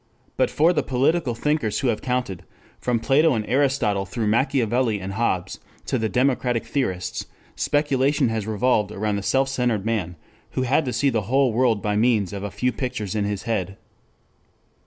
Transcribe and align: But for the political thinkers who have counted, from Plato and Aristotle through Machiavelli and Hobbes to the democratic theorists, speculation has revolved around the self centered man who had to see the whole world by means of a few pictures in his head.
But 0.35 0.49
for 0.49 0.73
the 0.73 0.81
political 0.81 1.35
thinkers 1.35 1.81
who 1.81 1.89
have 1.89 2.01
counted, 2.01 2.43
from 2.79 2.99
Plato 2.99 3.35
and 3.35 3.45
Aristotle 3.47 4.03
through 4.07 4.25
Machiavelli 4.25 4.99
and 4.99 5.13
Hobbes 5.13 5.59
to 5.85 5.99
the 5.99 6.09
democratic 6.09 6.65
theorists, 6.65 7.27
speculation 7.55 8.29
has 8.29 8.47
revolved 8.47 8.91
around 8.91 9.17
the 9.17 9.21
self 9.21 9.47
centered 9.47 9.85
man 9.85 10.15
who 10.53 10.63
had 10.63 10.85
to 10.85 10.93
see 10.93 11.11
the 11.11 11.29
whole 11.29 11.53
world 11.53 11.83
by 11.83 11.95
means 11.95 12.33
of 12.33 12.41
a 12.41 12.49
few 12.49 12.71
pictures 12.71 13.13
in 13.13 13.25
his 13.25 13.43
head. 13.43 13.77